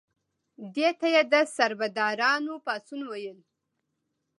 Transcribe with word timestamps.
دې 0.75 0.89
ته 0.99 1.07
یې 1.13 1.21
د 1.31 1.33
سربدارانو 1.55 2.53
پاڅون 2.65 3.01
ویل. 3.11 3.39